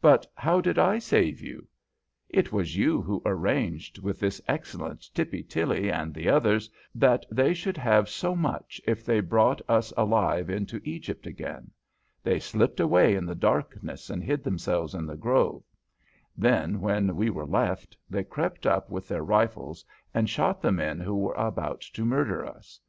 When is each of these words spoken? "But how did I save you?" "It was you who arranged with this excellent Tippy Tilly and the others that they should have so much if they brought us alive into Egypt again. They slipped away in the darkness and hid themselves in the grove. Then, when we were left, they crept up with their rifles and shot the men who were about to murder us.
"But 0.00 0.26
how 0.34 0.62
did 0.62 0.78
I 0.78 0.98
save 0.98 1.42
you?" 1.42 1.68
"It 2.30 2.50
was 2.50 2.78
you 2.78 3.02
who 3.02 3.20
arranged 3.26 3.98
with 3.98 4.18
this 4.18 4.40
excellent 4.48 5.12
Tippy 5.14 5.42
Tilly 5.42 5.90
and 5.92 6.14
the 6.14 6.30
others 6.30 6.70
that 6.94 7.26
they 7.30 7.52
should 7.52 7.76
have 7.76 8.08
so 8.08 8.34
much 8.34 8.80
if 8.86 9.04
they 9.04 9.20
brought 9.20 9.60
us 9.68 9.92
alive 9.98 10.48
into 10.48 10.80
Egypt 10.82 11.26
again. 11.26 11.72
They 12.22 12.40
slipped 12.40 12.80
away 12.80 13.14
in 13.14 13.26
the 13.26 13.34
darkness 13.34 14.08
and 14.08 14.24
hid 14.24 14.42
themselves 14.44 14.94
in 14.94 15.04
the 15.04 15.14
grove. 15.18 15.62
Then, 16.38 16.80
when 16.80 17.14
we 17.14 17.28
were 17.28 17.44
left, 17.44 17.98
they 18.08 18.24
crept 18.24 18.64
up 18.64 18.88
with 18.88 19.08
their 19.08 19.22
rifles 19.24 19.84
and 20.14 20.26
shot 20.30 20.62
the 20.62 20.72
men 20.72 21.00
who 21.00 21.14
were 21.16 21.34
about 21.34 21.82
to 21.82 22.06
murder 22.06 22.46
us. 22.46 22.80